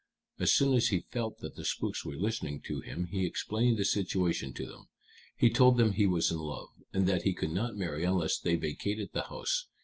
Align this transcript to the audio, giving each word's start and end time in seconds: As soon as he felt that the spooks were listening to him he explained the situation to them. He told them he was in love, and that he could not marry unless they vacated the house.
As 0.39 0.51
soon 0.51 0.73
as 0.75 0.87
he 0.87 1.05
felt 1.11 1.41
that 1.41 1.55
the 1.55 1.63
spooks 1.63 2.03
were 2.03 2.15
listening 2.15 2.59
to 2.61 2.79
him 2.81 3.05
he 3.11 3.23
explained 3.23 3.77
the 3.77 3.85
situation 3.85 4.51
to 4.53 4.65
them. 4.65 4.89
He 5.37 5.51
told 5.51 5.77
them 5.77 5.91
he 5.91 6.07
was 6.07 6.31
in 6.31 6.39
love, 6.39 6.69
and 6.91 7.07
that 7.07 7.21
he 7.21 7.35
could 7.35 7.51
not 7.51 7.77
marry 7.77 8.03
unless 8.03 8.39
they 8.39 8.55
vacated 8.55 9.11
the 9.13 9.25
house. 9.29 9.67